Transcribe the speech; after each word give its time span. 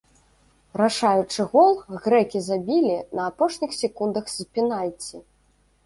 Рашаючы 0.81 1.45
гол 1.51 1.71
грэкі 2.07 2.39
забілі 2.49 2.97
на 3.21 3.29
апошніх 3.35 3.71
секундах 3.81 4.25
з 4.39 4.53
пенальці. 4.53 5.27